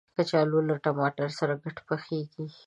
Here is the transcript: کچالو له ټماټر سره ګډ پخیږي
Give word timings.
کچالو 0.15 0.59
له 0.69 0.75
ټماټر 0.83 1.29
سره 1.39 1.53
ګډ 1.63 1.77
پخیږي 1.87 2.45